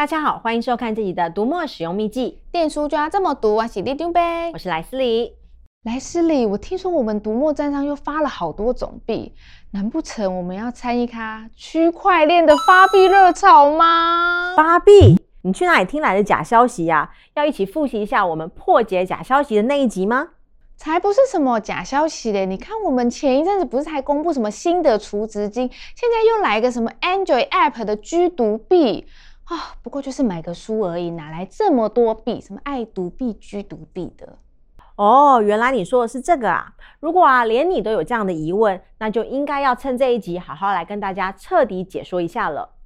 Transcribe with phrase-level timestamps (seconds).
[0.00, 2.38] 大家好，欢迎收看这集的读墨使用秘籍。
[2.50, 4.22] 电书就要这么读，我是里长伯，
[4.54, 5.34] 我是莱斯里。
[5.82, 9.34] 莱斯里，我听说我们读墨站上又发了好多种币，
[9.72, 14.54] 难不成我们要参一咖区块链的发币热潮吗？
[14.56, 15.18] 发币？
[15.42, 17.10] 你去哪里听来的假消息呀、啊？
[17.34, 20.28] 要一起复习一下我们破解假消息的那一集吗？
[20.78, 22.46] 才不是什么假消息嘞！
[22.46, 29.06] 你看我们前一阵子不是才公布什么新的储值金，现在又来个什么 Android App 的居读币。
[29.50, 32.40] 啊、哦，不过就是买个书而已，哪来这么多币？
[32.40, 34.38] 什么爱读币、居读币的？
[34.94, 36.72] 哦，原来你说的是这个啊！
[37.00, 42.76] 如果啊，连你都有这样的疑问，那就应该要趁这一集好好来跟大家彻底解说一下了。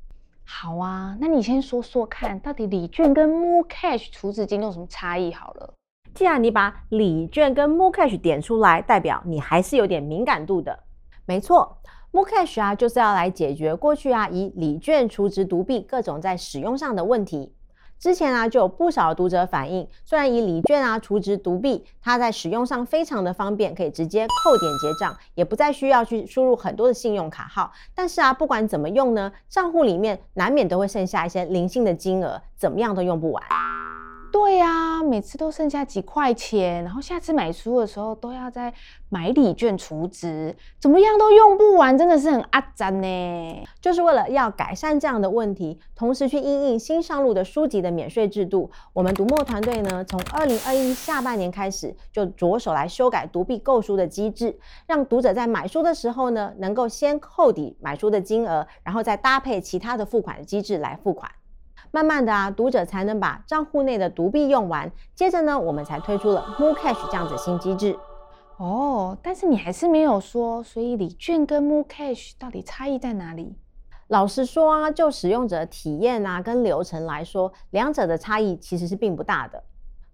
[0.46, 5.30] 好啊，那你先说说看，到底礼券跟 mooCash 储值金有什么差异？
[5.34, 5.74] 好了，
[6.14, 10.78] 既然你把礼券跟 mooCash 点出来，代表你还是有点敏感度的。
[11.26, 11.76] 没错。
[12.14, 17.52] MoCash 啊，就是要来解决过去啊以礼券储值独币各种在使用上的问题。
[17.98, 27.72] 之前啊就有不少读者反映，虽然以礼券啊储值独币，它在使用上非常的方便，可以直接扣点结账，也不再需要去输入很多的信用卡号。
[27.96, 33.42] 但是啊，不管怎么用呢，账户里面难免都会剩下一些零星的金额，怎么样都用不完。
[34.34, 38.74] 对呀、每次都剩下几块钱，然后下次买书的时候都要再
[39.08, 43.64] 买礼券储值，怎么样都用不完，真的是很阿杂呢。
[43.80, 61.30] 就是为了要改善这样的问题，同时去应应新上路的书籍的免税制度，我们读墨团队呢，从二零二一下半年开始就着手来修改读币购书的机制，让读者在买书的时候呢，能够先扣抵买书的金额，然后再搭配其他的付款机制来付款。
[61.94, 64.90] 慢慢的啊，读者才能把账户内的读币用完。
[65.14, 67.96] 接着呢，我们才推出了 mooCash 这样子新机制。
[68.56, 73.54] 哦，但是你还是没有说，所以礼券跟 mooCash 到底差异在哪里？
[74.08, 79.62] 老实说啊，就使用者体验啊跟流程来说，两者的差异其实是并不大的。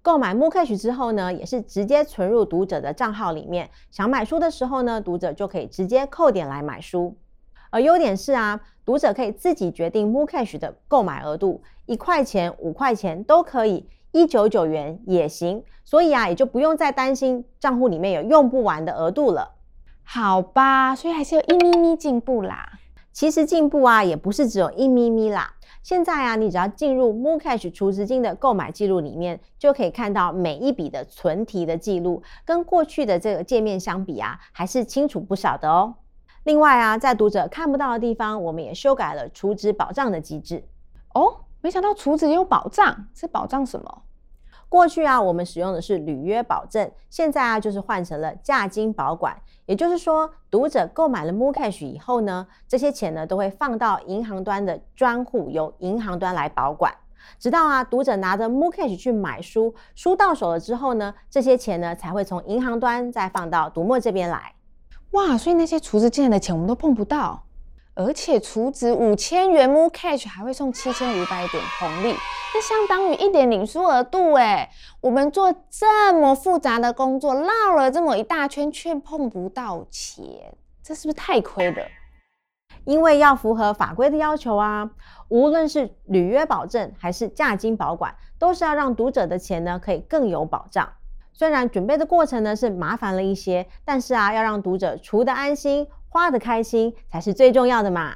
[0.03, 3.71] 购买 mooCash 之后呢，也是直接存入读者的账号里面。
[3.91, 7.17] 想买书的时候呢，读者就可以直接扣点来买书。
[7.73, 15.63] 而优点是啊，读者可以自己决定 MoonCash 的购买额度，一块钱、五块钱都可以，一九九元也行。
[15.85, 19.55] 所以啊，也就不用再担心账户里面有用不完的额度了。
[20.03, 22.69] 好吧，所以还是有一咪咪进步啦。
[23.13, 25.55] 其实进步啊，也不是只有一咪咪啦。
[25.85, 35.95] 现在啊，你只要进入 MoonCash 储值金的购买记录里面，就可以看到每一笔的存提的记录，跟过去的这个界面相比啊，还是清楚不少的哦。
[36.45, 40.65] 另外啊，在读者看不到的地方，我们也修改了储值保障的机制。
[41.13, 44.03] 哦，没想到储值也有保障，是保障什么？
[44.69, 49.37] 过去啊，我们使用的是履约保证，现在啊，就是换成了价金保管。
[49.67, 56.95] 也就是说，读者购买了 mooCash 以后呢，这些钱呢都会放到银行端的专户，由银行端来保管，
[57.39, 64.55] 直到啊读者拿着 mooCash 去买书，书到手了之后呢，这些钱呢才会从银行端再放到读墨这边来。
[65.13, 67.45] 哇，所以那些厨子进来的钱我们都碰不到，
[67.95, 72.15] 而且厨子五千元 mooCash 还会送七千五百点红利，
[72.53, 74.71] 这相当于一点领书额度哎。
[75.01, 80.25] 我们做这么复杂的工作，绕了这么一大圈，却碰不到钱，
[80.83, 81.85] 这是不是太亏了？
[82.85, 84.89] 因为要符合法规的要求啊，
[85.29, 90.89] 无论是履约保证还是价金保管，都是要让读者的钱呢可以更有保障。
[91.33, 98.15] 虽然准备的过程呢是麻烦了一些，但是啊，要让读者除得安心、花得开心才是最重要的嘛。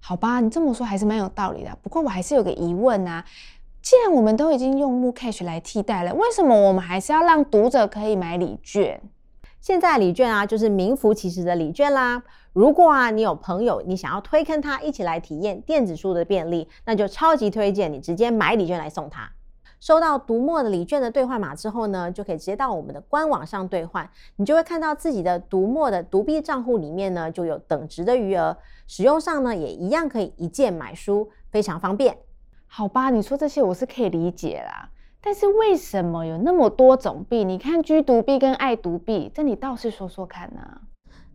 [0.00, 1.78] 好吧，你这么说还是蛮有道理的。
[1.82, 3.24] 不过我还是有个疑问啊，
[3.80, 9.00] 既然我们都已经用 mooCash 来替代了，为什么我们还是要让读者可以买礼券？
[9.60, 12.22] 现在礼券啊，就是名副其实的礼券啦。
[12.52, 19.30] 如果啊，你有朋友，你想要推坑他一起来体验电子书的便利，那就超级推荐你直接买礼券来送他。
[19.82, 32.16] 收到读墨的礼券的兑换码之后呢，就可以直接到我们的官网上兑换，你就会看到自己的读墨的读币账户里面呢就有等值的余额，使用上呢也一样可以一键买书，非常方便。
[32.68, 34.88] 好吧，你说这些我是可以理解啦，
[35.20, 37.42] 但是为什么有那么多种币？
[37.42, 40.62] 你看居读币跟爱读币，这你倒是说说看呢？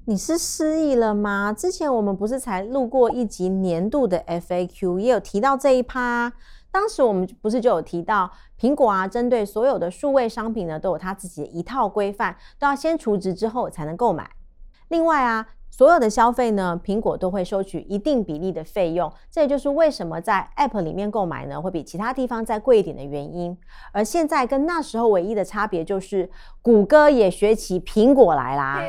[0.05, 1.51] 你是失忆了吗？
[1.51, 6.31] 之前我们不是才录过一集年度的 FAQ，也有提到这一趴。
[6.71, 14.29] 当时我们不是就有提到，苹果啊，针对所有的数位商品呢，都有它自己的一套规范，都要先储值之后才能购买。
[14.89, 23.57] 另外啊，所有的消费呢，苹果都会收取一定比例的费用，这也就是为什么在 App 里面购买呢，会比其他地方再贵一点的原因。
[23.91, 26.29] 而现在跟那时候唯一的差别就是，
[26.61, 28.81] 谷歌也学起苹果来啦。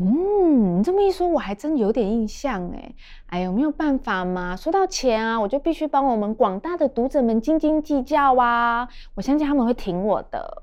[0.00, 2.94] 嗯，你这么一说，我还真有点印象哎。
[3.26, 4.54] 哎，有没有办法嘛？
[4.54, 8.88] 说到钱啊，我就必须帮我们广大的读者们斤斤计较啊！
[9.14, 10.62] 我相信他们会挺我的。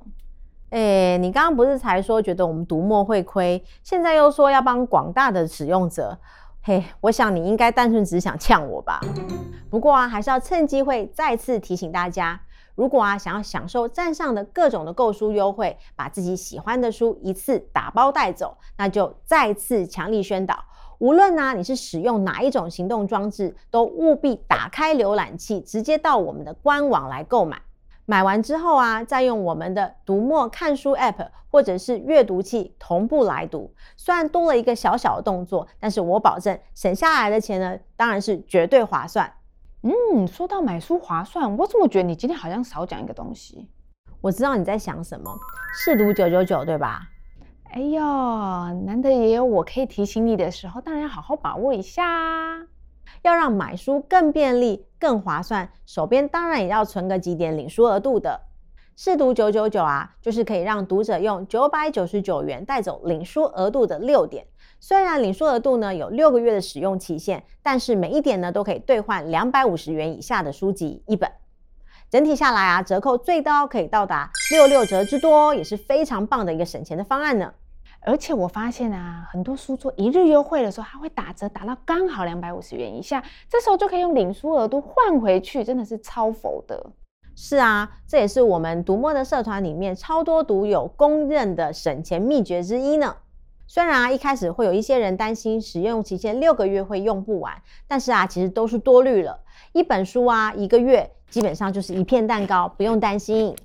[0.70, 6.18] 哎，你刚刚不是才说觉得我们读墨会亏，现在又说要帮广大的使用者？
[6.62, 9.02] 嘿，我想你应该单纯只想呛我吧。
[9.70, 12.40] 不过啊，还是要趁机会再次提醒大家。
[12.76, 20.64] 如果啊想要享受站上的各种的购书优惠，把自己喜欢的书一次打包带走，那就再次强力宣导，
[21.00, 27.62] 无论呢、你是使用哪一种行动装置，都务必打开浏览器，直接到我们的官网来购买。
[28.08, 33.74] 买完之后啊，再用我们的读墨看书 App 或者是阅读器同步来读。
[33.98, 39.34] 虽然多了一个小小的动作，但是我保证省下来的钱呢，当然是绝对划算。
[39.88, 43.70] 嗯，说到买书划算，我怎么觉得你今天好像少讲一个东西？
[44.20, 45.32] 我知道你在想什么，
[45.78, 47.04] 试读九九九，对吧？
[47.66, 48.02] 哎呦，
[48.84, 52.64] 难得也有我可以提醒你的时候，当然要好好把握一下啊！
[53.22, 58.42] 要让买书更便利、更划算，手边当然也要存个几点领书额度的。
[58.96, 64.48] 试读九九九啊，就是可以让读者用九百九十九元带走领书额度的六点。
[64.88, 71.32] 虽然领书额度呢有六个月的使用期限，但是每一点呢都可以兑换两百五十元以下的书籍一本。
[72.12, 77.52] 整体下来啊，折扣最高可以到达六六折之多，也是非常棒的一个省钱的方案呢。
[78.02, 86.92] 而且我发现啊，很多书做一日优惠的时候，它会打折打到刚好两百五十元以下，这时候就可以用领书额度换回去，真的是超佛的。
[87.36, 93.16] 是啊，这也是我们读墨的社团里面超多读友公认的省钱秘诀之一呢。
[93.68, 97.54] 虽然啊，一开始会有一些人担心使用期限六个月会用不完，
[97.88, 99.40] 但是啊，其实都是多虑了。
[99.74, 103.56] 一本书啊，一个月基本上就是一片蛋糕，不用担心。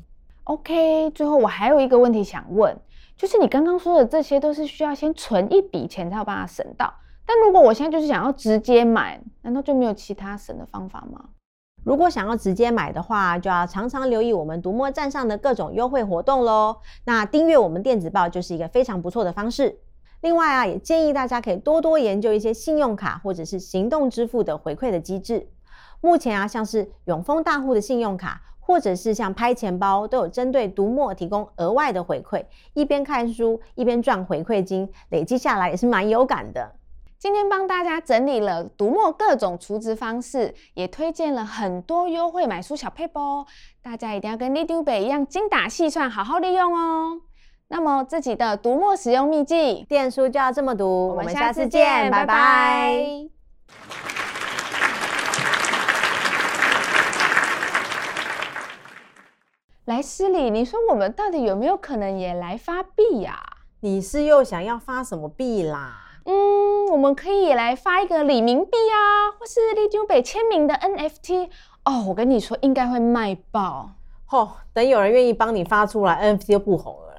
[0.44, 2.76] OK，最后我还有一个问题想问，
[3.16, 6.92] 就是你刚刚说的这些都是需要先存一笔钱才有办法省到，
[7.26, 11.26] 但如果我现在就是想要直接买，难道就没有其他省的方法吗？
[11.84, 16.78] 如果想要直接买的话，就要常常留意我们读墨站上的各种优惠活动喽。
[17.04, 19.78] 那订阅我们电子报就是一个非常不错的方式。
[20.20, 25.48] 另外啊，也建议大家可以多多研究一些信用卡或者是行动支付的回馈的机制。
[26.02, 32.44] 目前啊，像是永丰大户的信用卡，或者是像拍钱包，都有针对读墨提供额外的回馈，
[32.74, 36.72] 一边看书一边赚回馈金，累积下来也是蛮有感的。
[37.18, 43.44] 今天帮大家整理了读墨各种储值方式，也推荐了很多优惠买书小撇步，
[43.82, 47.20] 大家一定要跟里长伯一样精打细算，好好利用哦。
[47.72, 51.10] 那么自己的读墨使用秘籍，电书就要这么读。
[51.10, 53.28] 我们下次见，拜拜。
[59.84, 63.40] 来，诗礼，你说我们到底有没有可能也来发币呀？
[63.78, 65.94] 你是又想要发什么币啦？
[66.24, 71.48] 嗯，我们可以也来发一个李明币啊，或是里长伯签名的 NFT
[71.84, 72.06] 哦。
[72.08, 73.90] 我跟你说，应该会卖爆。
[74.26, 77.09] 吼、哦，等有人愿意帮你发出来，NFT 就不红了。